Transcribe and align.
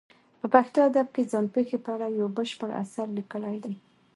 په 0.39 0.47
پښتو 0.53 0.79
ادب 0.89 1.07
کې 1.15 1.29
ځان 1.31 1.45
پېښې 1.55 1.77
په 1.85 1.89
اړه 1.95 2.07
یو 2.19 2.27
بشپړ 2.37 2.69
اثر 2.83 3.07
لیکلی 3.17 3.57
دی. 3.63 3.73